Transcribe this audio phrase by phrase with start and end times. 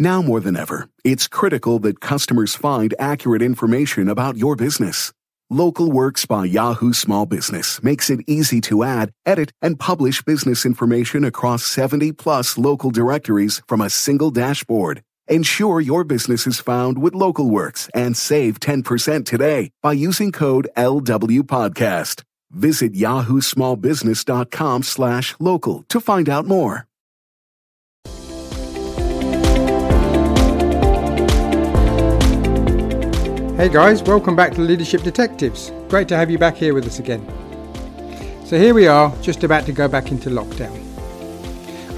[0.00, 5.12] Now more than ever, it's critical that customers find accurate information about your business.
[5.50, 10.64] Local Works by Yahoo Small Business makes it easy to add, edit, and publish business
[10.64, 15.02] information across 70 plus local directories from a single dashboard.
[15.28, 20.66] Ensure your business is found with Local Works and save 10% today by using code
[20.78, 22.22] LW Podcast.
[22.50, 26.86] Visit yahoosmallbusiness.com slash local to find out more.
[33.60, 35.70] Hey guys, welcome back to Leadership Detectives.
[35.90, 37.22] Great to have you back here with us again.
[38.46, 40.78] So here we are, just about to go back into lockdown.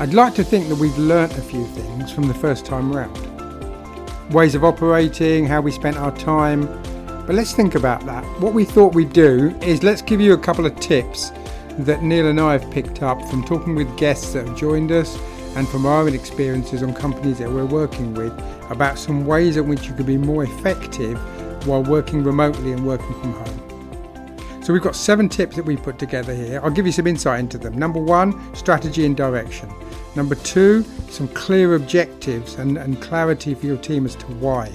[0.01, 3.17] I'd like to think that we've learnt a few things from the first time round.
[4.35, 6.67] Ways of operating, how we spent our time.
[7.27, 8.25] But let's think about that.
[8.41, 11.31] What we thought we'd do is let's give you a couple of tips
[11.79, 15.17] that Neil and I have picked up from talking with guests that have joined us
[15.55, 18.33] and from our own experiences on companies that we're working with
[18.69, 21.21] about some ways in which you could be more effective
[21.67, 24.63] while working remotely and working from home.
[24.63, 26.61] So we've got seven tips that we put together here.
[26.63, 27.77] I'll give you some insight into them.
[27.77, 29.69] Number one, strategy and direction.
[30.15, 34.71] Number two, some clear objectives and, and clarity for your team as to why.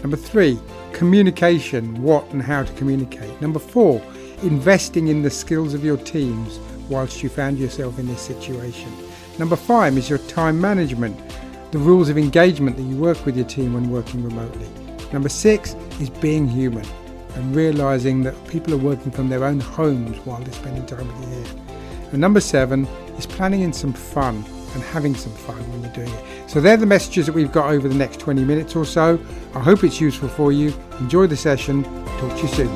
[0.00, 0.58] Number three,
[0.92, 3.40] communication, what and how to communicate.
[3.40, 4.02] Number four,
[4.42, 6.58] investing in the skills of your teams
[6.88, 8.90] whilst you found yourself in this situation.
[9.38, 11.16] Number five is your time management,
[11.70, 14.87] the rules of engagement that you work with your team when working remotely.
[15.12, 16.86] Number six is being human
[17.34, 21.30] and realizing that people are working from their own homes while they're spending time with
[21.30, 21.60] you.
[22.12, 26.12] And number seven is planning in some fun and having some fun when you're doing
[26.12, 26.50] it.
[26.50, 29.18] So they're the messages that we've got over the next 20 minutes or so.
[29.54, 30.74] I hope it's useful for you.
[31.00, 31.84] Enjoy the session.
[31.84, 32.68] Talk to you soon.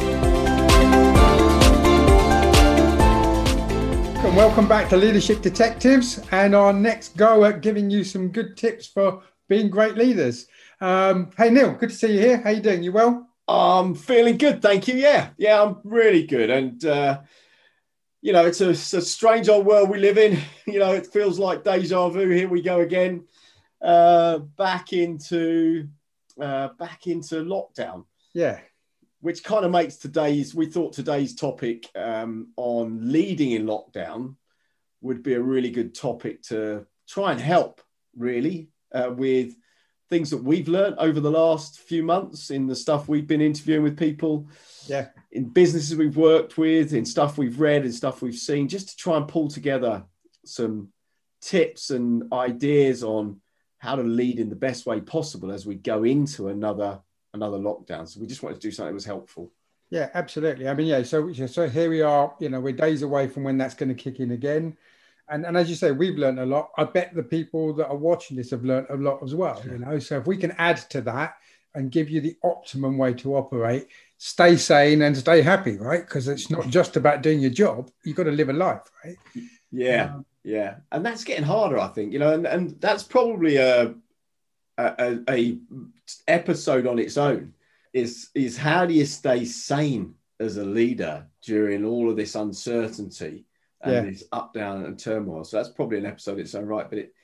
[4.25, 8.57] And welcome back to Leadership Detectives and our next go at giving you some good
[8.57, 10.47] tips for being great leaders.
[10.83, 12.39] Um, hey Neil, good to see you here.
[12.39, 12.83] How you doing?
[12.83, 13.29] You well?
[13.47, 14.95] I'm feeling good, thank you.
[14.97, 16.51] Yeah, yeah, I'm really good.
[16.51, 17.21] And uh,
[18.21, 20.41] you know, it's a, it's a, strange old world we live in.
[20.67, 22.29] You know, it feels like deja vu.
[22.31, 23.29] Here we go again,
[23.81, 25.87] uh, back into
[26.41, 28.07] uh, back into lockdown.
[28.35, 28.59] Yeah,
[29.21, 30.53] which kind of makes today's.
[30.53, 34.35] We thought today's topic um, on leading in lockdown
[35.01, 37.81] would be a really good topic to try and help,
[38.17, 39.55] really, uh, with
[40.13, 43.83] things that we've learned over the last few months in the stuff we've been interviewing
[43.83, 44.47] with people.
[44.87, 45.07] Yeah.
[45.31, 48.97] In businesses we've worked with in stuff we've read and stuff we've seen just to
[48.97, 50.05] try and pull together
[50.45, 50.89] some
[51.41, 53.41] tips and ideas on
[53.79, 57.01] how to lead in the best way possible as we go into another
[57.33, 58.07] another lockdown.
[58.07, 59.51] So we just wanted to do something that was helpful.
[59.89, 60.69] Yeah absolutely.
[60.69, 63.57] I mean yeah so so here we are you know we're days away from when
[63.57, 64.77] that's going to kick in again
[65.33, 66.71] and, and as you say, we've learned a lot.
[66.77, 69.63] I bet the people that are watching this have learned a lot as well.
[69.65, 71.37] You know, so if we can add to that
[71.75, 73.89] and give you the optimum way to operate,
[74.19, 76.03] stay sane and stay happy, right?
[76.03, 79.17] Because it's not just about doing your job; you've got to live a life, right?
[79.71, 82.13] Yeah, um, yeah, and that's getting harder, I think.
[82.13, 83.95] You know, and, and that's probably a,
[84.77, 85.59] a a
[86.29, 87.55] episode on its own.
[87.95, 93.47] Is is how do you stay sane as a leader during all of this uncertainty?
[93.83, 94.01] And yeah.
[94.03, 95.45] this up, down, and turmoil.
[95.45, 96.89] So that's probably an episode in its own right.
[96.89, 97.15] But it,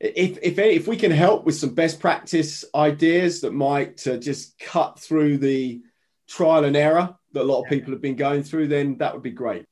[0.00, 4.58] if if if we can help with some best practice ideas that might uh, just
[4.58, 5.82] cut through the
[6.28, 9.22] trial and error that a lot of people have been going through, then that would
[9.22, 9.66] be great.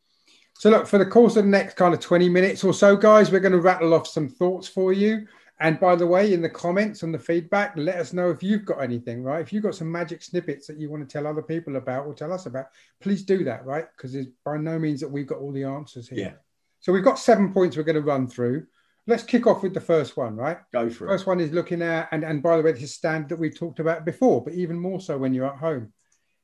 [0.58, 3.30] So look, for the course of the next kind of 20 minutes or so, guys,
[3.30, 5.26] we're going to rattle off some thoughts for you.
[5.60, 8.64] And by the way, in the comments and the feedback, let us know if you've
[8.64, 9.40] got anything, right?
[9.40, 12.14] If you've got some magic snippets that you want to tell other people about or
[12.14, 12.66] tell us about,
[13.00, 13.86] please do that, right?
[13.96, 16.18] Because it's by no means that we've got all the answers here.
[16.18, 16.32] Yeah.
[16.78, 18.66] So we've got seven points we're going to run through.
[19.08, 20.58] Let's kick off with the first one, right?
[20.72, 21.08] Go for it.
[21.08, 23.58] First one is looking at, and, and by the way, this is standard that we've
[23.58, 25.92] talked about before, but even more so when you're at home.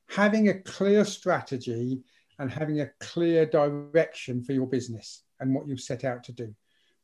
[0.09, 2.01] Having a clear strategy
[2.37, 6.53] and having a clear direction for your business and what you've set out to do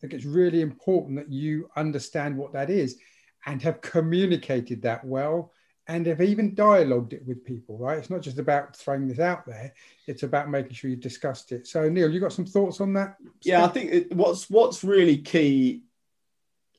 [0.02, 2.98] think it's really important that you understand what that is
[3.46, 5.54] and have communicated that well
[5.88, 7.98] and have even dialogued it with people, right?
[7.98, 9.74] It's not just about throwing this out there;
[10.08, 11.68] it's about making sure you've discussed it.
[11.68, 13.18] So, Neil, you got some thoughts on that?
[13.44, 15.82] Yeah, I think it, what's what's really key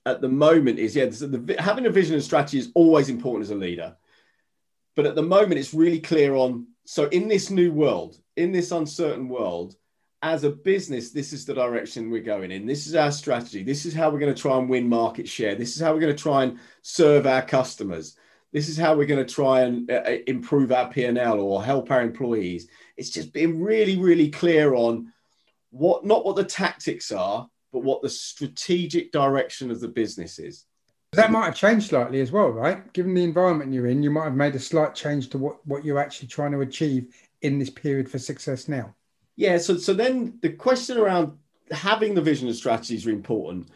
[0.06, 3.50] at the moment is yeah, the, having a vision and strategy is always important as
[3.50, 3.96] a leader,
[4.94, 6.66] but at the moment, it's really clear on.
[6.84, 9.76] So, in this new world, in this uncertain world,
[10.22, 12.64] as a business, this is the direction we're going in.
[12.64, 13.64] This is our strategy.
[13.64, 15.56] This is how we're going to try and win market share.
[15.56, 18.16] This is how we're going to try and serve our customers.
[18.52, 21.90] This is how we're going to try and uh, uh improve our P&L or help
[21.90, 22.68] our employees.
[22.96, 25.12] It's just being really, really clear on
[25.70, 30.66] what, not what the tactics are, but what the strategic direction of the business is.
[31.14, 32.90] That might have changed slightly as well, right?
[32.92, 35.84] Given the environment you're in, you might have made a slight change to what, what
[35.84, 38.94] you're actually trying to achieve in this period for success now.
[39.36, 39.58] Yeah.
[39.58, 41.38] So, so then the question around
[41.70, 43.68] having the vision and strategies are important.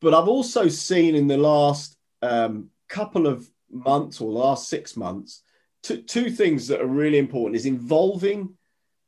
[0.00, 5.42] But I've also seen in the last um, couple of months or last six months,
[5.82, 8.54] two, two things that are really important is involving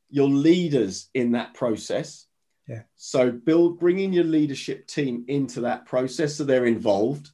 [0.09, 2.25] your leaders in that process.
[2.67, 2.83] Yeah.
[2.95, 7.29] So build, bringing your leadership team into that process so they're involved,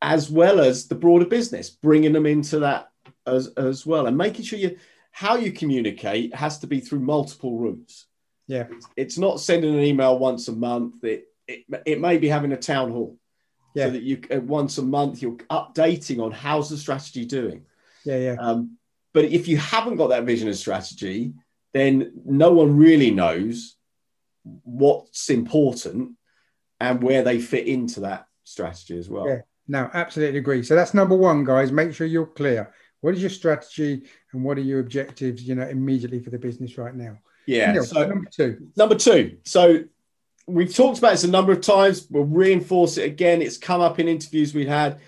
[0.00, 2.90] as well as the broader business, bringing them into that
[3.26, 4.78] as, as well, and making sure you
[5.12, 8.06] how you communicate has to be through multiple routes.
[8.48, 8.66] Yeah.
[8.70, 11.04] It's, it's not sending an email once a month.
[11.04, 13.16] It, it, it may be having a town hall.
[13.74, 13.86] Yeah.
[13.86, 17.64] So that you uh, once a month you're updating on how's the strategy doing.
[18.04, 18.36] Yeah, yeah.
[18.38, 18.78] Um,
[19.14, 21.34] but if you haven't got that vision and strategy,
[21.72, 23.76] then no one really knows
[24.42, 26.12] what's important
[26.80, 29.28] and where they fit into that strategy as well.
[29.28, 29.40] Yeah.
[29.68, 30.62] No, absolutely agree.
[30.62, 31.70] So that's number one, guys.
[31.70, 32.72] Make sure you're clear.
[33.00, 36.78] What is your strategy and what are your objectives, you know, immediately for the business
[36.78, 37.18] right now?
[37.46, 37.80] Yeah.
[37.82, 38.68] So number two.
[38.76, 39.38] Number two.
[39.44, 39.84] So
[40.46, 42.06] we've talked about this a number of times.
[42.10, 43.42] We'll reinforce it again.
[43.42, 45.00] It's come up in interviews we've had.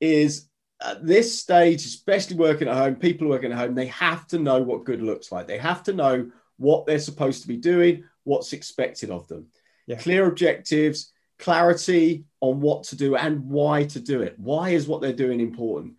[0.00, 0.48] Is
[0.82, 4.60] at this stage, especially working at home, people working at home, they have to know
[4.60, 5.46] what good looks like.
[5.46, 9.46] They have to know what they're supposed to be doing, what's expected of them.
[9.86, 9.96] Yeah.
[9.96, 14.38] Clear objectives, clarity on what to do and why to do it.
[14.38, 15.94] Why is what they're doing important?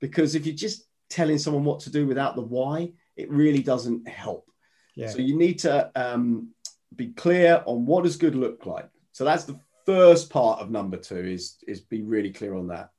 [0.00, 4.08] Because if you're just telling someone what to do without the why, it really doesn't
[4.08, 4.48] help.
[4.94, 5.08] Yeah.
[5.08, 6.48] So you need to um,
[6.94, 8.88] be clear on what does good look like.
[9.12, 12.90] So that's the first part of number two is is be really clear on that.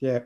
[0.00, 0.20] Yeah.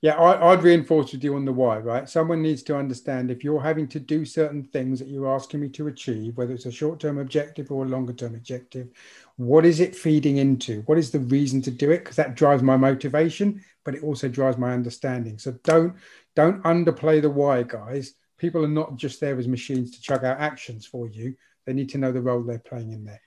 [0.00, 2.08] Yeah, I, I'd reinforce with you on the why, right?
[2.08, 5.68] Someone needs to understand if you're having to do certain things that you're asking me
[5.68, 8.88] to achieve, whether it's a short term objective or a longer term objective,
[9.36, 10.80] what is it feeding into?
[10.86, 11.98] What is the reason to do it?
[11.98, 15.38] Because that drives my motivation, but it also drives my understanding.
[15.38, 15.94] So don't
[16.36, 18.14] don't underplay the why, guys.
[18.38, 21.34] People are not just there as machines to chug out actions for you.
[21.66, 23.20] They need to know the role they're playing in there.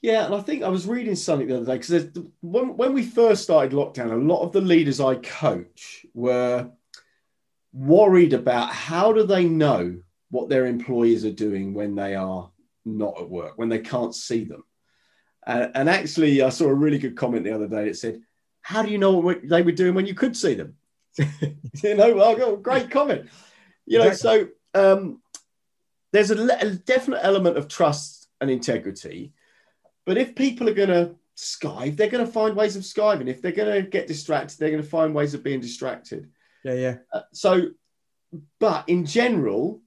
[0.00, 2.08] Yeah, and I think I was reading something the other day because
[2.40, 6.70] when, when we first started lockdown, a lot of the leaders I coach were
[7.72, 10.00] worried about how do they know
[10.30, 12.50] what their employees are doing when they are
[12.84, 14.64] not at work, when they can't see them.
[15.46, 17.88] And actually, I saw a really good comment the other day.
[17.88, 18.20] It said,
[18.60, 20.76] "How do you know what they were doing when you could see them?"
[21.82, 23.28] you know, well, great comment.
[23.86, 25.20] You know, so um,
[26.12, 29.32] there's a, a definite element of trust and integrity
[30.04, 33.28] but if people are going to skive, they're going to find ways of skiving.
[33.28, 36.30] If they're going to get distracted, they're going to find ways of being distracted.
[36.64, 36.96] Yeah, yeah.
[37.12, 37.68] Uh, so,
[38.58, 39.80] but in general,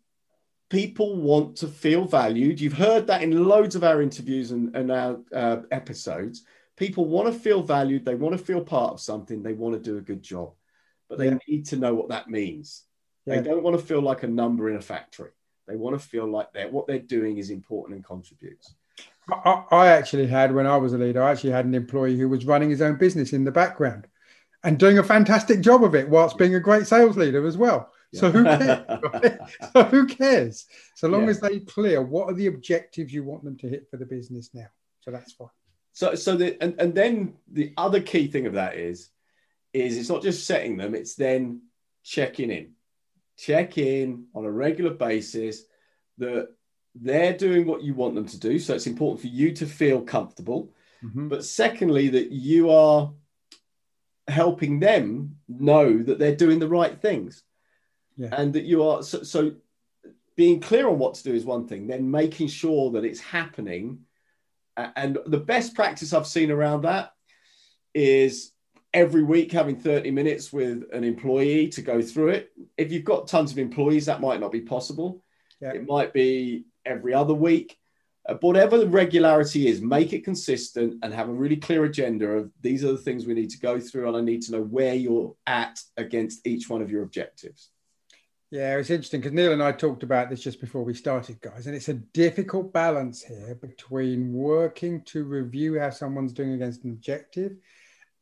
[0.69, 2.60] people want to feel valued.
[2.60, 6.44] You've heard that in loads of our interviews and, and our uh, episodes.
[6.78, 8.06] People want to feel valued.
[8.06, 9.42] They want to feel part of something.
[9.42, 10.54] They want to do a good job,
[11.10, 11.38] but they Yeah.
[11.48, 12.84] need to know what that means.
[13.25, 13.42] Yeah.
[13.42, 15.31] They don't want to feel like a number in a factory.
[15.68, 18.74] They want to feel like that what they're doing is important and contributes.
[19.30, 22.30] I, I actually had, when I was a leader, I actually had an employee who
[22.30, 24.07] was running his own business in the background
[24.63, 27.92] and doing a fantastic job of it whilst being a great sales leader as well.
[28.13, 28.86] So who cares?
[29.13, 29.38] right?
[29.74, 30.68] so who cares?
[30.96, 31.30] So long Yeah.
[31.31, 34.52] as they clear what are the objectives you want them to hit for the business
[34.54, 34.68] now.
[35.02, 35.50] So that's fine.
[35.94, 39.10] So, so the and, and then the other key thing of that is,
[39.75, 41.62] is it's not just setting them; it's then
[42.04, 42.71] checking in,
[43.38, 45.64] check in on a regular basis
[46.18, 46.49] that
[46.95, 48.57] they're doing what you want them to do.
[48.59, 50.71] So it's important for you to feel comfortable,
[51.04, 51.30] Mhm.
[51.30, 53.14] but secondly, that you are
[54.28, 57.44] helping them know that they're doing the right things,
[58.18, 58.30] Yeah.
[58.31, 59.56] and that you are so, so.
[60.38, 64.06] Being clear on what to do is one thing, then making sure that it's happening
[64.78, 67.14] And the best practice I've seen around that
[67.94, 68.52] is
[68.95, 72.52] every week having 30 minutes with an employee to go through it.
[72.78, 75.21] If you've got tons of employees, that might not be possible.
[75.59, 75.73] Yeah.
[75.73, 77.78] It might be every other week.
[78.28, 82.52] Uh, whatever the regularity is, make it consistent and have a really clear agenda of
[82.61, 84.95] these are the things we need to go through, and I need to know where
[84.95, 87.69] you're at against each one of your objectives.
[88.49, 91.68] Yeah, it's interesting because Neil and I talked about this just before we started, guys,
[91.68, 96.92] and it's a difficult balance here between working to review how someone's doing against an
[96.92, 97.57] objective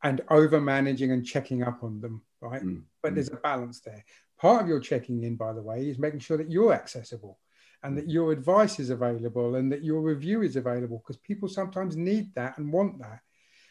[0.04, 2.62] and over managing and checking up on them, right?
[2.62, 3.14] Mm, But mm.
[3.16, 4.04] there's a balance there.
[4.38, 7.38] Part of your checking in, by the way, is making sure that you're accessible
[7.82, 11.96] and that your advice is available and that your review is available because people sometimes
[11.96, 13.20] need that and want that.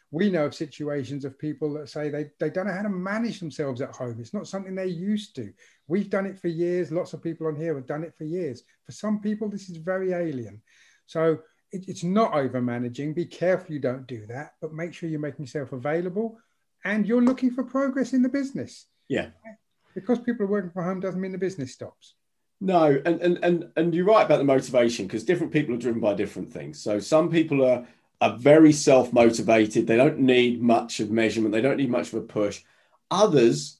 [0.09, 3.39] We know of situations of people that say they, they don't know how to manage
[3.39, 4.17] themselves at home.
[4.19, 5.51] It's not something they're used to.
[5.87, 6.91] We've done it for years.
[6.91, 8.63] Lots of people on here have done it for years.
[8.85, 10.61] For some people, this is very alien.
[11.07, 11.39] So
[11.73, 13.13] it, it's not over managing.
[13.13, 16.37] Be careful you don't do that, but make sure you're making yourself available
[16.85, 18.85] and you're looking for progress in the business.
[19.09, 19.29] Yeah.
[19.95, 22.15] Because people are working from home doesn't mean the business stops.
[22.61, 25.99] No, and and and and you're right about the motivation because different people are driven
[25.99, 26.81] by different things.
[26.81, 27.85] So some people are
[28.21, 29.85] are very self motivated.
[29.85, 31.51] They don't need much of measurement.
[31.51, 32.61] They don't need much of a push.
[33.11, 33.79] Others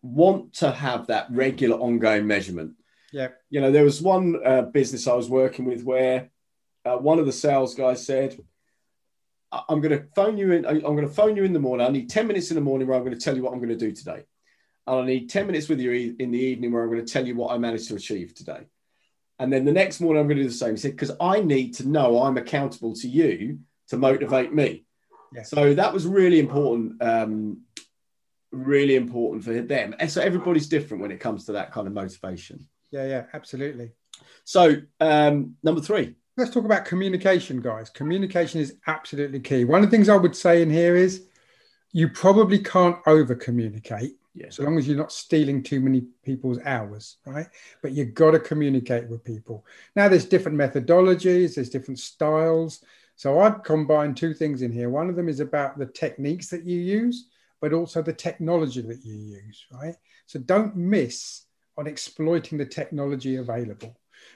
[0.00, 2.72] want to have that regular, ongoing measurement.
[3.12, 3.28] Yeah.
[3.50, 6.30] You know, there was one uh, business I was working with where
[6.84, 8.38] uh, one of the sales guys said,
[9.52, 10.64] I'm going to phone you in.
[10.64, 11.86] I'm going to phone you in the morning.
[11.86, 13.58] I need 10 minutes in the morning where I'm going to tell you what I'm
[13.58, 14.24] going to do today.
[14.86, 17.26] And I need 10 minutes with you in the evening where I'm going to tell
[17.26, 18.62] you what I managed to achieve today.
[19.38, 20.72] And then the next morning, I'm going to do the same.
[20.72, 23.58] He said, because I need to know I'm accountable to you
[23.88, 24.84] to motivate me.
[25.34, 25.42] Yeah.
[25.42, 27.62] So that was really important, um,
[28.50, 29.94] really important for them.
[29.98, 32.68] And so everybody's different when it comes to that kind of motivation.
[32.90, 33.92] Yeah, yeah, absolutely.
[34.44, 36.16] So um, number three.
[36.36, 37.90] Let's talk about communication, guys.
[37.90, 39.64] Communication is absolutely key.
[39.64, 41.26] One of the things I would say in here is
[41.92, 44.46] you probably can't over communicate yeah.
[44.48, 47.46] So long as you're not stealing too many people's hours, right?
[47.82, 49.66] But you've got to communicate with people.
[49.94, 52.82] Now, there's different methodologies, there's different styles.
[53.16, 54.88] So I've combined two things in here.
[54.88, 57.28] One of them is about the techniques that you use,
[57.60, 59.94] but also the technology that you use, right?
[60.26, 61.42] So don't miss
[61.76, 63.94] on exploiting the technology available.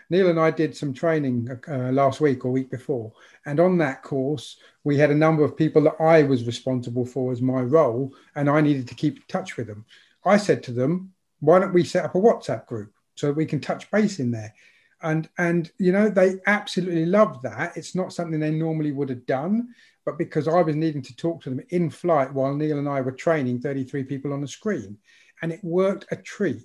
[0.08, 3.12] Neil and I did some training uh, last week or week before,
[3.44, 7.32] and on that course, we had a number of people that I was responsible for
[7.32, 9.84] as my role, and I needed to keep in touch with them.
[10.24, 13.60] I said to them, "Why don't we set up a WhatsApp group so we can
[13.60, 14.54] touch base in there?"
[15.02, 17.76] And and you know they absolutely loved that.
[17.76, 21.42] It's not something they normally would have done, but because I was needing to talk
[21.42, 24.98] to them in flight while Neil and I were training 33 people on the screen,
[25.42, 26.62] and it worked a treat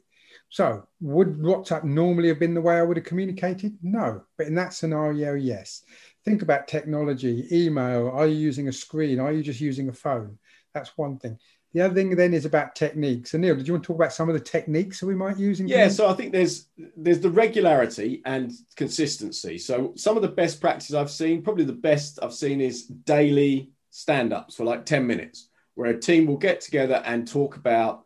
[0.52, 3.78] so, would WhatsApp normally have been the way I would have communicated?
[3.82, 4.24] No.
[4.38, 5.84] But in that scenario, yes.
[6.26, 8.10] Think about technology, email.
[8.10, 9.22] Are you using a screen?
[9.22, 10.38] Are you just using a phone?
[10.74, 11.40] That's one thing.
[11.74, 13.34] The other thing then is about techniques.
[13.34, 15.38] And Neil, did you want to talk about some of the techniques that we might
[15.38, 15.62] use?
[15.62, 16.68] In yeah, so I think there's
[16.98, 19.58] there's the regularity and consistency.
[19.58, 23.72] So some of the best practices I've seen, probably the best I've seen is daily
[23.92, 28.04] stand-ups for like 10 minutes, where a team will get together and talk about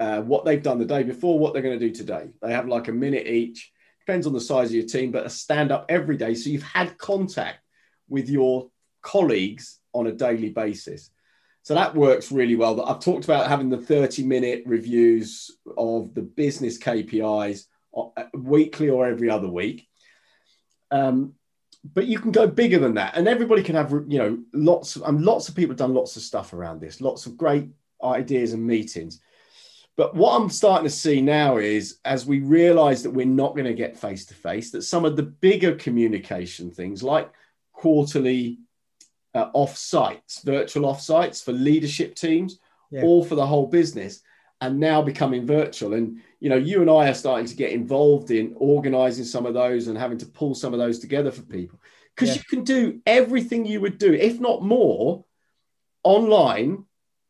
[0.00, 2.28] uh, what they've done the day before, what they're going to do today.
[2.40, 5.30] They have like a minute each, depends on the size of your team, but a
[5.30, 6.34] stand up every day.
[6.34, 7.58] So you've had contact
[8.08, 8.70] with your
[9.02, 11.10] colleagues on a daily basis.
[11.62, 12.74] So that works really well.
[12.74, 17.64] But I've talked about having the 30 minute reviews of the business KPIs
[17.94, 19.86] uh, weekly or every other week.
[20.90, 21.34] Um,
[21.84, 25.02] but you can go bigger than that, and everybody can have you know lots of
[25.02, 27.68] and lots of people have done lots of stuff around this, lots of great
[28.02, 29.20] ideas and meetings.
[29.98, 33.66] But what I'm starting to see now is as we realize that we're not going
[33.66, 37.28] to get face to face, that some of the bigger communication things like
[37.72, 38.60] quarterly
[39.34, 42.60] uh, off sites, virtual off sites for leadership teams,
[42.92, 43.02] yeah.
[43.02, 44.22] or for the whole business,
[44.60, 45.94] and now becoming virtual.
[45.94, 49.54] And you know, you and I are starting to get involved in organizing some of
[49.54, 51.80] those and having to pull some of those together for people
[52.14, 52.42] because yeah.
[52.42, 55.24] you can do everything you would do, if not more,
[56.04, 56.84] online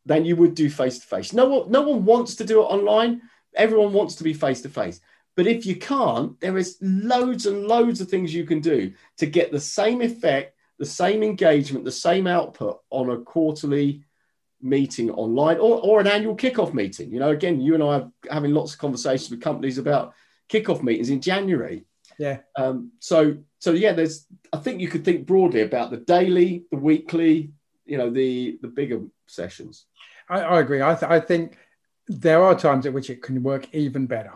[0.09, 1.33] than you would do face to face.
[1.33, 3.21] No one, no one wants to do it online.
[3.55, 4.99] Everyone wants to be face to face.
[5.35, 9.27] But if you can't, there is loads and loads of things you can do to
[9.27, 14.03] get the same effect, the same engagement, the same output on a quarterly
[14.61, 17.13] meeting online or, or an annual kickoff meeting.
[17.13, 20.15] You know, again, you and I are having lots of conversations with companies about
[20.51, 21.85] kickoff meetings in January.
[22.17, 22.39] Yeah.
[22.57, 26.77] Um, so so yeah, there's I think you could think broadly about the daily, the
[26.77, 27.51] weekly,
[27.85, 29.85] you know, the the bigger sessions.
[30.29, 30.81] I, I agree.
[30.81, 31.57] I, th- I think
[32.07, 34.33] there are times at which it can work even better.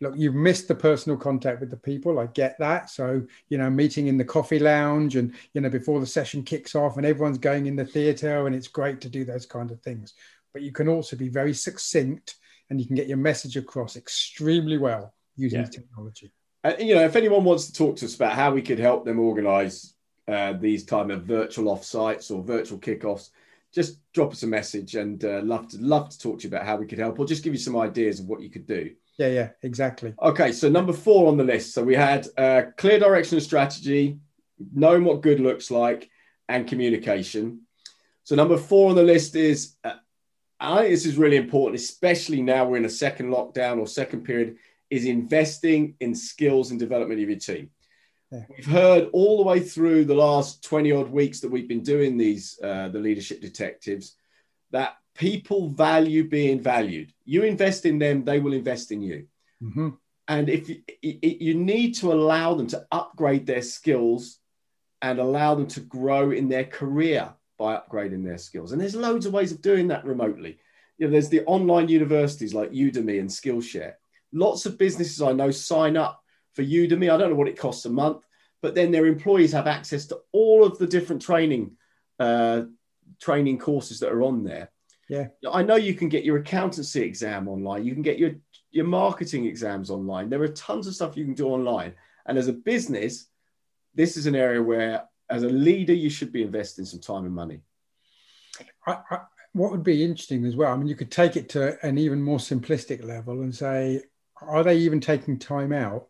[0.00, 2.18] Look, you've missed the personal contact with the people.
[2.18, 2.90] I get that.
[2.90, 6.74] So, you know, meeting in the coffee lounge and, you know, before the session kicks
[6.74, 9.80] off and everyone's going in the theater and it's great to do those kind of
[9.80, 10.12] things.
[10.52, 12.36] But you can also be very succinct
[12.68, 15.66] and you can get your message across extremely well using yeah.
[15.66, 16.32] technology.
[16.62, 19.04] Uh, you know, if anyone wants to talk to us about how we could help
[19.04, 19.94] them organize
[20.28, 23.30] uh, these type of virtual offsites or virtual kickoffs,
[23.76, 26.64] just drop us a message and uh, love to love to talk to you about
[26.64, 28.90] how we could help or just give you some ideas of what you could do.
[29.18, 30.14] Yeah, yeah, exactly.
[30.20, 31.74] Okay, so number four on the list.
[31.74, 34.18] So we had uh, clear direction and strategy,
[34.74, 36.08] knowing what good looks like,
[36.48, 37.60] and communication.
[38.24, 39.92] So number four on the list is, uh,
[40.58, 44.22] I think this is really important, especially now we're in a second lockdown or second
[44.24, 44.56] period,
[44.88, 47.70] is investing in skills and development of your team.
[48.30, 52.16] We've heard all the way through the last 20 odd weeks that we've been doing
[52.16, 54.16] these, uh, the leadership detectives,
[54.72, 57.12] that people value being valued.
[57.24, 59.26] You invest in them, they will invest in you.
[59.62, 59.90] Mm-hmm.
[60.28, 64.38] And if you, you need to allow them to upgrade their skills
[65.00, 68.72] and allow them to grow in their career by upgrading their skills.
[68.72, 70.58] And there's loads of ways of doing that remotely.
[70.98, 73.94] you know, there's the online universities like Udemy and Skillshare.
[74.32, 76.22] Lots of businesses I know sign up
[76.56, 77.12] for Udemy.
[77.12, 78.24] I don't know what it costs a month,
[78.62, 81.76] but then their employees have access to all of the different training
[82.18, 82.62] uh,
[83.20, 84.70] training courses that are on there.
[85.08, 87.84] Yeah, I know you can get your accountancy exam online.
[87.84, 88.32] You can get your
[88.72, 90.28] your marketing exams online.
[90.28, 91.94] There are tons of stuff you can do online.
[92.26, 93.26] And as a business,
[93.94, 97.34] this is an area where, as a leader, you should be investing some time and
[97.34, 97.60] money.
[98.86, 99.18] I, I,
[99.52, 102.20] what would be interesting as well, I mean, you could take it to an even
[102.20, 104.02] more simplistic level and say,
[104.42, 106.08] are they even taking time out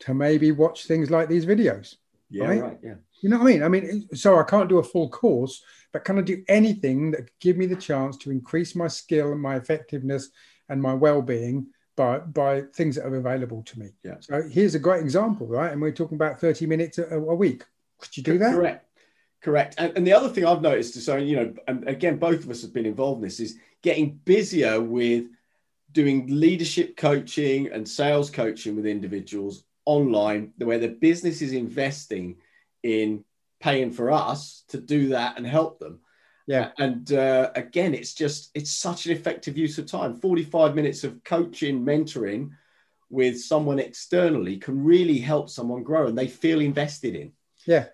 [0.00, 1.96] to maybe watch things like these videos?
[2.30, 2.62] Yeah, right.
[2.62, 2.94] right yeah.
[3.22, 3.62] You know what I mean?
[3.62, 5.62] I mean, so I can't do a full course,
[5.92, 9.40] but can I do anything that give me the chance to increase my skill and
[9.40, 10.30] my effectiveness
[10.68, 13.90] and my well-being by by things that are available to me?
[14.04, 14.16] Yeah.
[14.20, 15.72] So here's a great example, right?
[15.72, 17.64] And we're talking about 30 minutes a, a week.
[17.98, 18.54] Could you do that?
[18.54, 18.86] Correct.
[19.42, 19.76] Correct.
[19.78, 22.50] And, and the other thing I've noticed, is so you know, and again, both of
[22.50, 25.26] us have been involved in this, is getting busier with
[25.92, 32.36] doing leadership coaching and sales coaching with individuals online, where the business is investing
[32.82, 33.24] in
[33.60, 36.00] paying for us to do that and help them.
[36.46, 36.70] Yeah.
[36.78, 40.14] And uh, again, it's just, it's such an effective use of time.
[40.14, 42.50] 45 minutes of coaching, mentoring
[43.10, 47.32] with someone externally can really help someone grow and they feel invested in.
[47.66, 47.86] Yeah.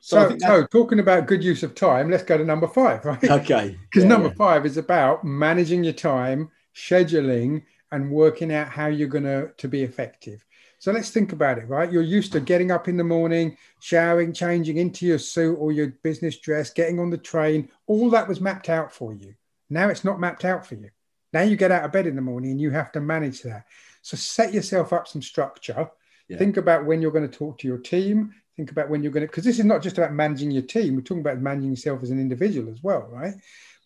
[0.00, 3.22] So, so, so, talking about good use of time, let's go to number five, right?
[3.30, 3.76] Okay.
[3.90, 4.34] Because yeah, number yeah.
[4.34, 9.68] five is about managing your time, scheduling, and working out how you're going to to
[9.68, 10.44] be effective.
[10.78, 11.90] So let's think about it, right?
[11.90, 15.88] You're used to getting up in the morning, showering, changing into your suit or your
[16.02, 17.70] business dress, getting on the train.
[17.86, 19.34] All that was mapped out for you.
[19.70, 20.90] Now it's not mapped out for you.
[21.32, 23.64] Now you get out of bed in the morning and you have to manage that.
[24.02, 25.90] So set yourself up some structure.
[26.28, 26.38] Yeah.
[26.38, 28.34] Think about when you're going to talk to your team.
[28.56, 30.94] Think about when you're going to, because this is not just about managing your team.
[30.94, 33.34] We're talking about managing yourself as an individual as well, right?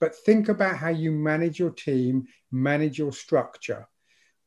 [0.00, 3.88] But think about how you manage your team, manage your structure.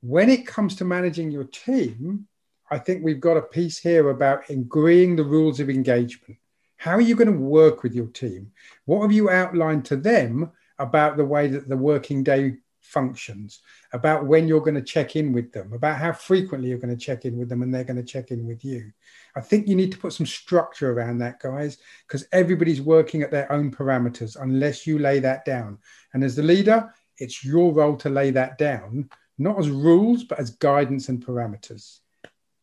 [0.01, 2.27] When it comes to managing your team,
[2.71, 6.37] I think we've got a piece here about agreeing the rules of engagement.
[6.77, 8.51] How are you going to work with your team?
[8.85, 13.61] What have you outlined to them about the way that the working day functions,
[13.93, 17.05] about when you're going to check in with them, about how frequently you're going to
[17.05, 18.91] check in with them and they're going to check in with you?
[19.35, 23.31] I think you need to put some structure around that, guys, because everybody's working at
[23.31, 25.79] their own parameters unless you lay that down.
[26.13, 30.39] And as the leader, it's your role to lay that down, not as rules, but
[30.39, 31.99] as guidance and parameters.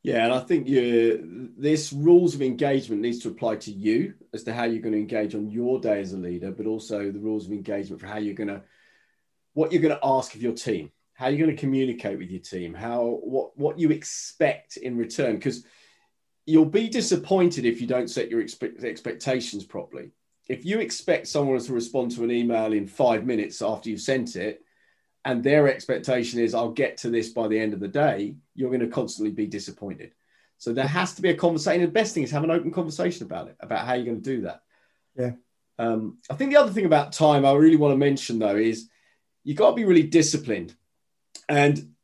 [0.02, 0.66] Yeah, and I think
[1.58, 4.98] this rules of engagement needs to apply to you as to how you're going to
[4.98, 8.16] engage on your day as a leader, but also the rules of engagement for how
[8.16, 8.62] you're going to
[9.52, 12.40] what you're going to ask of your team, how you're going to communicate with your
[12.40, 15.66] team, how what what you expect in return, because
[16.46, 20.12] you'll be disappointed if you don't set your expe- expectations properly.
[20.48, 24.34] If you expect someone to respond to an email in five minutes after you've sent
[24.34, 24.62] it,
[25.24, 28.70] and their expectation is I'll get to this by the end of the day, you're
[28.70, 30.14] going to constantly be disappointed.
[30.58, 31.82] So there has to be a conversation.
[31.82, 34.36] The best thing is have an open conversation about it, about how you're going to
[34.36, 34.62] do that.
[35.16, 35.32] Yeah.
[35.78, 38.88] Um, I think the other thing about time I really want to mention though is
[39.44, 40.74] you got to be really disciplined.
[41.48, 41.94] And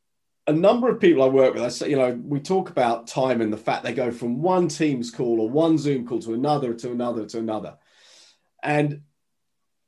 [0.47, 3.41] a number of people I work with, I say, you know, we talk about time
[3.41, 6.73] and the fact they go from one Teams call or one Zoom call to another,
[6.73, 7.77] to another, to another.
[8.63, 9.01] And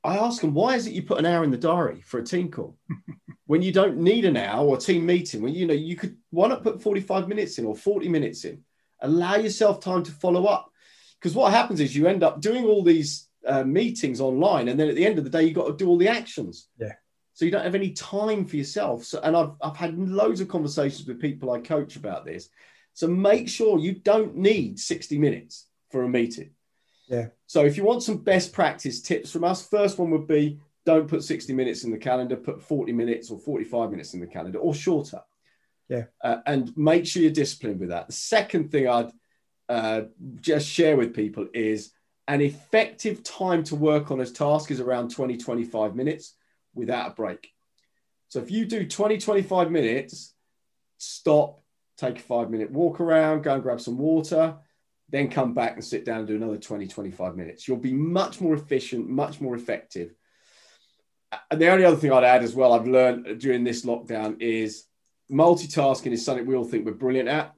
[0.04, 2.24] I ask them, why is it you put an hour in the diary for a
[2.24, 2.76] team call
[3.50, 5.42] when you don't need an hour or team meeting?
[5.42, 8.62] When you know you could why not put 45 minutes in or 40 minutes in?
[9.00, 10.70] Allow yourself time to follow up.
[11.18, 14.88] Because what happens is you end up doing all these uh, meetings online, and then
[14.88, 16.68] at the end of the day, you've got to do all the actions.
[16.78, 16.92] Yeah.
[17.34, 19.02] So you don't have any time for yourself.
[19.02, 22.50] So, and I've, I've had loads of conversations with people I coach about this.
[22.92, 26.50] So make sure you don't need 60 minutes for a meeting.
[27.08, 27.30] Yeah.
[27.48, 30.60] So if you want some best practice tips from us, first one would be
[30.92, 34.26] don't put 60 minutes in the calendar, put 40 minutes or 45 minutes in the
[34.26, 35.20] calendar or shorter.
[35.88, 36.04] Yeah.
[36.22, 38.06] Uh, and make sure you're disciplined with that.
[38.06, 39.10] The second thing I'd
[39.68, 40.02] uh,
[40.40, 41.92] just share with people is
[42.28, 46.34] an effective time to work on a task is around 20, 25 minutes
[46.74, 47.52] without a break.
[48.28, 50.34] So if you do 20, 25 minutes,
[50.98, 51.62] stop,
[51.98, 54.56] take a five minute walk around, go and grab some water,
[55.08, 57.66] then come back and sit down and do another 20, 25 minutes.
[57.66, 60.14] You'll be much more efficient, much more effective.
[61.50, 64.84] And the only other thing I'd add as well, I've learned during this lockdown is
[65.30, 67.54] multitasking is something we all think we're brilliant at.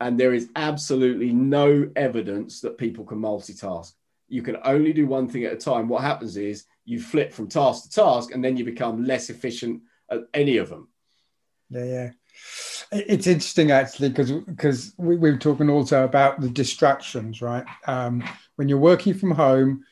[0.00, 3.92] And there is absolutely no evidence that people can multitask.
[4.28, 5.88] You can only do one thing at a time.
[5.88, 9.82] What happens is you flip from task to task and then you become less efficient
[10.10, 10.88] at any of them.
[11.70, 12.10] Yeah, yeah.
[12.92, 17.64] It's interesting actually because because we, we, were talking also about the distractions, right?
[17.86, 18.22] Um,
[18.56, 19.84] when you're working from home,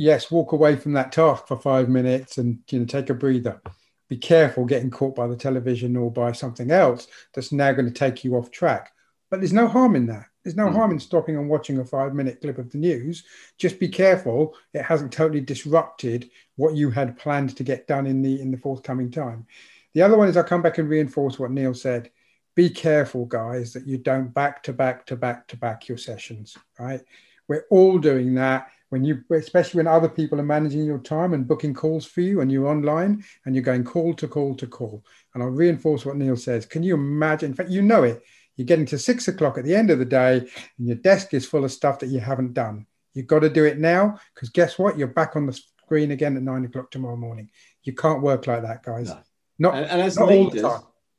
[0.00, 3.60] yes, walk away from that task for five minutes and you know take a breather.
[4.08, 7.92] be careful getting caught by the television or by something else that's now going to
[7.92, 8.92] take you off track.
[9.30, 10.24] But there's no harm in that.
[10.42, 10.72] There's no mm.
[10.72, 13.24] harm in stopping and watching a five minute clip of the news.
[13.58, 18.22] Just be careful it hasn't totally disrupted what you had planned to get done in
[18.22, 19.46] the in the forthcoming time.
[19.92, 22.10] The other one is I'll come back and reinforce what Neil said.
[22.54, 26.56] Be careful, guys, that you don't back to back to back to back your sessions,
[26.78, 27.02] right?
[27.50, 31.48] We're all doing that when you especially when other people are managing your time and
[31.48, 35.04] booking calls for you and you're online and you're going call to call to call.
[35.34, 36.64] And i'll reinforce what neil says.
[36.64, 37.50] Can you imagine?
[37.50, 38.22] In fact you know it.
[38.56, 40.38] You're getting to six o'clock at the end of the day
[40.78, 42.86] and your desk is full of stuff that you haven't done.
[43.14, 44.96] You've got to do it now because guess what?
[44.96, 47.50] You're back on the screen again at nine o'clock tomorrow morning.
[47.82, 49.08] You can't work like that guys.
[49.08, 49.18] No.
[49.58, 50.64] not and, and as not leaders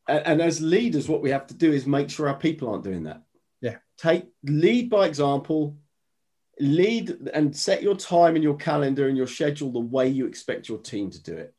[0.08, 2.86] and, and as leaders what we have to do is make sure our people aren't
[2.86, 3.22] doing that.
[3.60, 3.80] Yeah.
[3.98, 5.76] Take lead by example
[6.60, 10.70] lead and set your time in your calendar and your schedule the way you expect
[10.70, 11.54] your team to do it.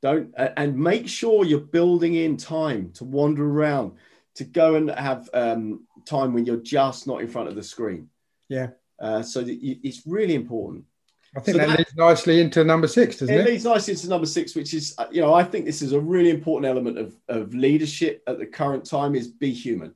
[0.00, 3.92] Don't and make sure you're building in time to wander around
[4.34, 8.08] to go and have um, time when you're just not in front of the screen.
[8.48, 8.68] Yeah.
[9.00, 10.84] Uh, so you, it's really important.
[11.36, 13.40] I think so that, that, leads nicely into number six, doesn't it?
[13.40, 13.46] It?
[13.46, 16.00] leads nicely into number six, which is, uh, you know, I think this is a
[16.00, 19.94] really important element of, of leadership at the current time is be human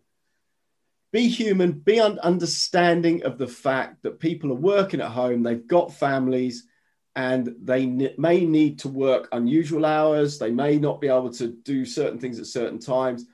[1.17, 5.67] be human, be un- understanding of the fact that people are working at home, they've
[5.67, 6.67] got families,
[7.15, 10.39] and they n- may need to work unusual hours.
[10.39, 13.25] They may not be able to do certain things at certain times.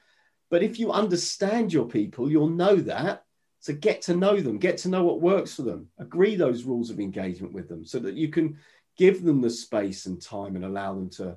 [0.49, 3.25] But if you understand your people, you'll know that.
[3.59, 6.89] So get to know them, get to know what works for them, agree those rules
[6.89, 8.59] of engagement with them so that you can
[8.97, 11.37] give them the space and time and allow them to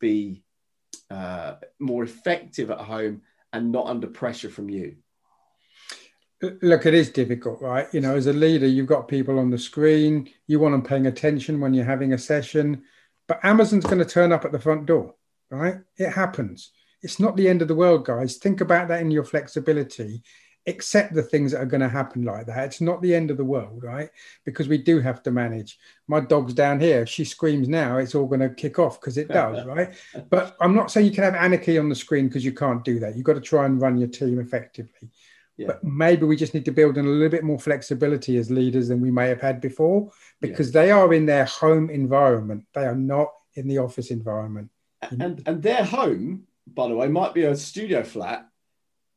[0.00, 0.42] be
[1.08, 3.22] uh, more effective at home
[3.52, 4.96] and not under pressure from you
[6.62, 7.86] look it is difficult right?
[7.92, 10.28] You know as a leader you've got people on the screen.
[10.46, 12.82] You want them paying attention when you're having a session.
[13.28, 15.14] But amazon's going to turn up at the front door
[15.52, 15.76] right?
[15.96, 16.72] It happens.
[17.02, 18.36] It's not the end of the world guys.
[18.36, 20.22] Think about that in your flexibility.
[20.66, 22.64] Accept the things that are going to happen like that.
[22.66, 24.08] It's not the end of the world right?
[24.44, 25.78] Because we do have to manage.
[26.08, 27.02] My dog's down here.
[27.02, 29.94] If she screams now it's all going to kick off because it does right?
[30.30, 32.98] But i'm not saying you can have anarchy on the screen because you can't do
[33.00, 33.16] that.
[33.16, 35.10] You've got to try and run your team effectively
[35.62, 35.68] yeah.
[35.68, 38.88] But maybe we just need to build in a little bit more flexibility as leaders
[38.88, 40.82] than we may have had before because yeah.
[40.82, 42.64] they are in their home environment.
[42.74, 44.70] They are not in the office environment.
[45.02, 48.48] And, and their home, by the way, might be a studio flat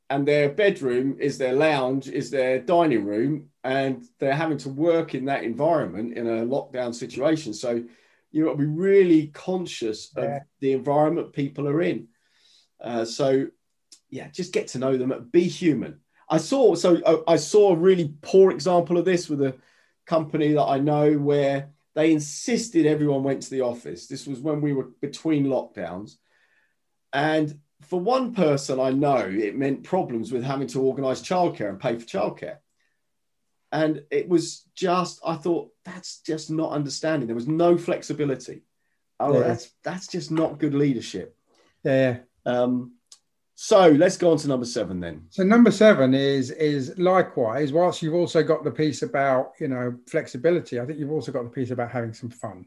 [0.10, 5.15] and their bedroom is their lounge, is their dining room, and they're having to work
[5.15, 7.53] in that environment in a lockdown situation.
[7.53, 7.84] So
[8.31, 10.39] you've got to be really conscious of yeah.
[10.60, 12.08] the environment people are in.
[12.79, 13.47] Uh, so
[14.10, 15.29] yeah, just get to know them.
[15.31, 16.01] Be human.
[16.29, 19.55] I saw so uh, I saw a really poor example of this with a
[20.05, 24.07] company that I know where they insisted everyone went to the office.
[24.07, 26.17] This was when we were between lockdowns,
[27.13, 31.79] and for one person I know, it meant problems with having to organise childcare and
[31.79, 32.57] pay for childcare.
[33.71, 37.27] And it was just, I thought that's just not understanding.
[37.27, 38.63] There was no flexibility.
[39.19, 39.47] Oh, yeah.
[39.47, 41.38] that's that's just not good leadership.
[41.83, 42.19] Yeah.
[42.45, 42.93] Um,
[43.57, 45.27] so let's go on to number seven then.
[45.29, 47.71] So number seven is is likewise.
[47.71, 51.45] Whilst you've also got the piece about you know flexibility, I think you've also got
[51.45, 52.65] the piece about having some fun.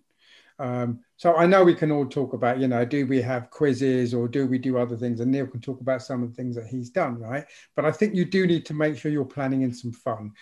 [0.59, 4.14] Um, so I know we can all talk about you know do we have quizzes
[4.14, 6.57] or do we do other things, and Neil can talk about some of the things
[6.57, 7.44] that he's done, right?
[7.77, 10.33] But I think you do need to make sure you're planning in some fun.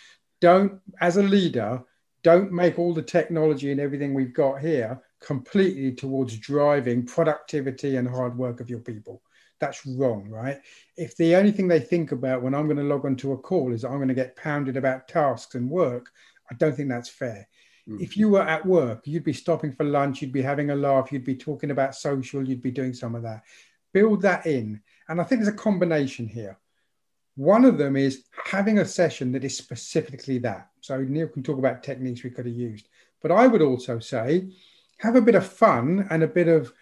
[0.41, 1.83] Don't as a leader,
[2.23, 8.09] don't make all the technology and everything we've got here completely towards driving productivity and
[8.09, 9.23] hard work of your people
[9.59, 10.61] that's wrong, right?
[10.97, 13.73] If the only thing they think about when I'm going to log onto a call
[13.73, 16.11] is that I'm going to get pounded about tasks and work,
[16.51, 17.49] I don't think that's fair.
[17.89, 18.03] Mm-hmm.
[18.03, 21.13] If you were at work, you'd be stopping for lunch, you'd be having a laugh,
[21.13, 23.43] you'd be talking about social, you'd be doing some of that.
[23.93, 24.81] Build that in.
[25.09, 26.59] And I think there's a combination here.
[27.37, 30.69] One of them is having a session that is specifically that.
[30.81, 32.89] So Neil can talk about techniques we could have used.
[33.23, 34.51] But I would also say
[34.99, 36.73] have a bit of fun and a bit of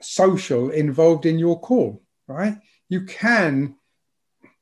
[0.00, 2.58] social involved in your call, right?
[2.88, 3.76] You can,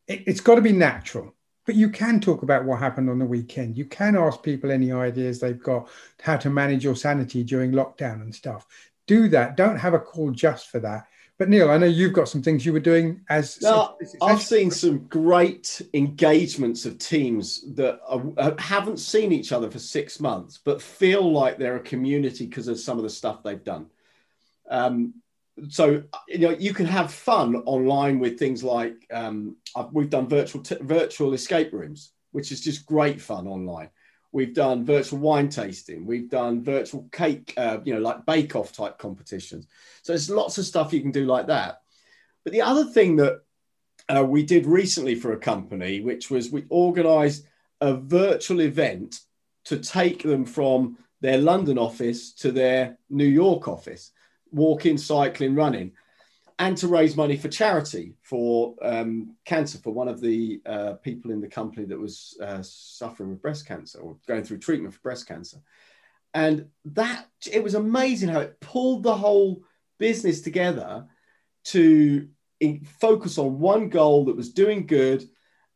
[0.07, 1.35] it, it's got to be natural,
[1.67, 3.77] but you can talk about what happened on the weekend.
[3.77, 5.89] You can ask people any ideas they've got,
[6.23, 8.67] how to manage your sanity during lockdown and stuff.
[9.07, 9.57] Do that.
[9.57, 11.07] Don't have a call just for that.
[11.39, 13.59] But Neil, I know you've got some things you were doing as.
[14.21, 19.79] I've seen some great engagements of teams that are, uh, haven't seen each other for
[19.79, 23.63] six months, but feel like they're a community because of some of the stuff they've
[23.63, 23.87] done.
[24.69, 25.15] Um,
[25.69, 29.57] so you know you can have fun online with things like um,
[29.93, 33.91] we've done virtual t- virtual escape rooms, which is just great fun online.
[34.31, 36.05] We've done virtual wine tasting.
[36.05, 39.67] We've done virtual cake, uh, you know, like bake off type competitions.
[40.03, 41.81] So there's lots of stuff you can do like that.
[42.45, 43.41] But the other thing that
[44.09, 47.47] uh, we did recently for a company, which was we organized
[47.81, 49.21] a virtual event
[49.65, 54.13] to take them from their London office to their New York office,
[54.53, 55.93] walking, cycling, running
[56.59, 61.31] and to raise money for charity for um, cancer for one of the uh, people
[61.31, 65.01] in the company that was uh, suffering with breast cancer or going through treatment for
[65.01, 65.59] breast cancer.
[66.35, 69.63] And that it was amazing how it pulled the whole
[69.99, 71.07] business together
[71.65, 72.29] to
[73.01, 75.25] focus on one goal that was doing good.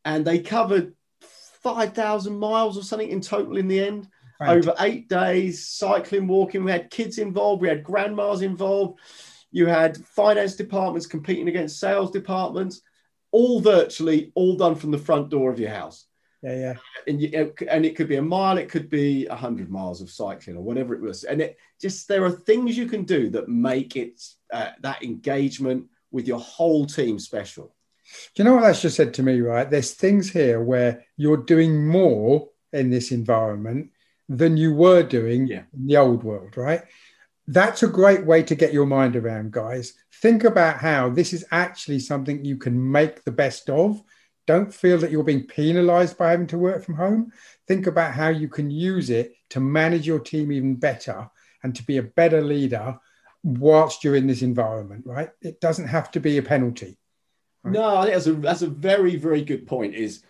[0.04, 4.08] And they covered 5,000 miles or something in total in the end.
[4.42, 4.56] Right.
[4.56, 6.64] Over eight days, cycling, walking.
[6.64, 9.00] We had kids involved, we had grandmas involved
[9.52, 12.80] you had finance departments competing against sales departments,
[13.30, 16.06] all virtually, all done from the front door of your house.
[16.42, 16.74] Yeah, yeah.
[17.06, 20.10] And you, and it could be a mile, it could be a hundred miles of
[20.10, 21.22] cycling or whatever it was.
[21.22, 24.20] And it just there are things you can do that make it
[24.52, 27.74] uh, that engagement with your whole team special.
[28.34, 29.40] Do you know what that's just said to me?
[29.40, 33.90] Right, there's things here where you're doing more in this environment
[34.36, 35.62] than you were doing yeah.
[35.74, 36.82] in the old world, right?
[37.48, 39.94] that's a great way to get your mind around, guys.
[40.20, 44.00] Think about how this is actually something you can make the best of.
[44.46, 47.32] Don't feel that you're being penalized by having to work from home.
[47.66, 51.30] Think about how you can use it to manage your team even better
[51.62, 52.98] and to be a better leader
[53.42, 55.30] whilst you're in this environment, right?
[55.40, 56.96] It doesn't have to be a penalty.
[57.62, 57.72] Right?
[57.72, 59.94] No, I think that's a, that's a very, very good point.
[59.94, 60.22] Is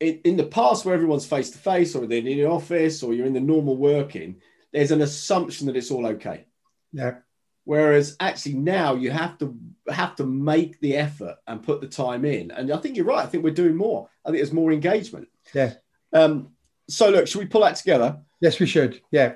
[0.00, 3.14] in, in the past where everyone's face to face or they're in the office or
[3.14, 4.36] you're in the normal working,
[4.72, 6.46] there's an assumption that it's all okay
[6.94, 7.16] yeah.
[7.64, 12.24] Whereas actually now you have to have to make the effort and put the time
[12.24, 12.50] in.
[12.50, 13.24] And I think you're right.
[13.24, 14.08] I think we're doing more.
[14.24, 15.28] I think there's more engagement.
[15.52, 15.74] Yeah.
[16.12, 16.50] Um,
[16.88, 18.20] so look, should we pull that together?
[18.40, 19.00] Yes, we should.
[19.10, 19.34] Yeah.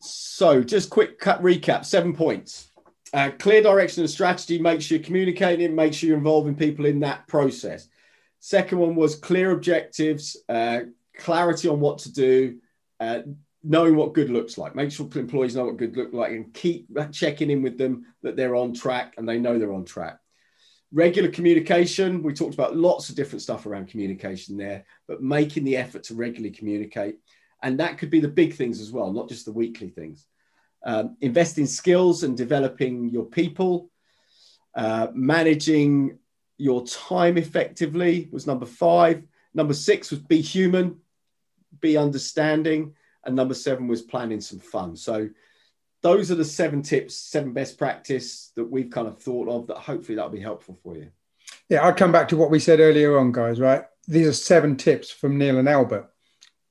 [0.00, 2.70] So just quick cut recap, seven points.
[3.12, 7.00] Uh, clear direction and strategy, make sure you're communicating, make sure you're involving people in
[7.00, 7.88] that process.
[8.40, 10.80] Second one was clear objectives, uh,
[11.16, 12.58] clarity on what to do,
[12.98, 13.20] uh,
[13.62, 14.74] knowing what good looks like.
[14.74, 18.36] Make sure employees know what good look like and keep checking in with them that
[18.36, 20.18] they're on track and they know they're on track.
[20.90, 25.76] Regular communication, we talked about lots of different stuff around communication there, but making the
[25.76, 27.16] effort to regularly communicate.
[27.62, 30.26] And that could be the big things as well, not just the weekly things.
[30.82, 33.90] Um, invest in skills and developing your people.
[34.74, 36.19] Uh, managing
[36.60, 39.22] your time effectively was number five.
[39.54, 40.98] Number six was be human,
[41.80, 42.94] be understanding
[43.24, 44.96] and number seven was planning some fun.
[44.96, 45.28] So
[46.02, 49.78] those are the seven tips, seven best practice that we've kind of thought of that
[49.78, 51.10] hopefully that'll be helpful for you.
[51.68, 53.84] Yeah, I'll come back to what we said earlier on, guys, right?
[54.06, 56.10] These are seven tips from Neil and Albert.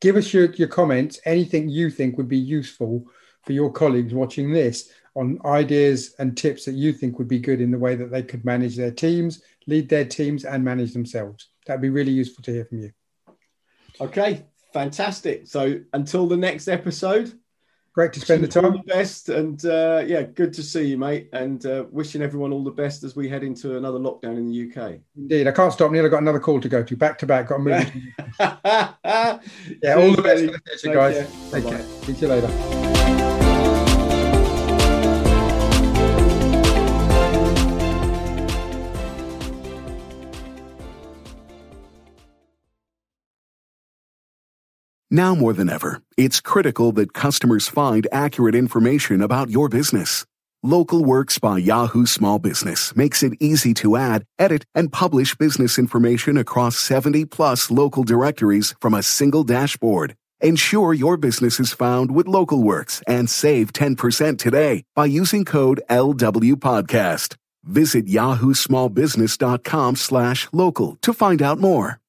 [0.02, 3.06] Give us your, your comments, anything you think would be useful
[3.44, 7.62] for your colleagues watching this on ideas and tips that you think would be good
[7.62, 11.50] in the way that they could manage their teams, lead their teams, and manage themselves.
[11.66, 12.92] That'd be really useful to hear from you.
[14.02, 15.48] Okay, fantastic.
[15.48, 17.34] So until the next episode.
[17.94, 18.66] Great to spend the time.
[18.66, 21.28] All the best, and uh, yeah, good to see you, mate.
[21.34, 24.70] And uh, wishing everyone all the best as we head into another lockdown in the
[24.70, 25.00] UK.
[25.18, 25.92] Indeed, I can't stop.
[25.92, 27.50] Neil, I've got another call to go to, back to back.
[27.50, 27.92] Got to move.
[29.84, 31.16] yeah, all the best for the future, guys.
[31.16, 31.28] Care.
[31.52, 31.78] Take Bye-bye.
[31.78, 31.86] care.
[32.06, 32.89] See you later.
[45.12, 50.24] Now more than ever, it's critical that customers find accurate information about your business.
[50.62, 55.80] Local Works by Yahoo Small Business makes it easy to add, edit, and publish business
[55.80, 60.16] information across 70 plus local directories from a single dashboard.
[60.42, 65.82] Ensure your business is found with Local Works and save 10% today by using code
[65.90, 67.36] LW Podcast.
[67.64, 72.00] Visit yahoosmallbusiness.com slash local to find out more.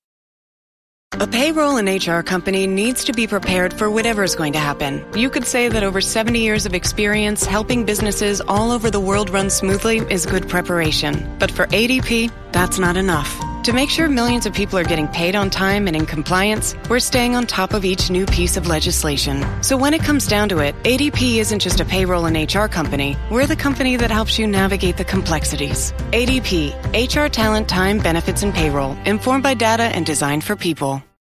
[1.15, 5.05] A payroll and HR company needs to be prepared for whatever is going to happen.
[5.13, 9.29] You could say that over 70 years of experience helping businesses all over the world
[9.29, 11.29] run smoothly is good preparation.
[11.41, 13.37] But for ADP, that's not enough.
[13.65, 16.99] To make sure millions of people are getting paid on time and in compliance, we're
[16.99, 19.45] staying on top of each new piece of legislation.
[19.63, 23.19] So when it comes down to it, ADP isn't just a payroll and HR company.
[23.31, 25.93] We're the company that helps you navigate the complexities.
[26.13, 31.03] ADP, HR talent, time, benefits, and payroll, informed by data and designed for people.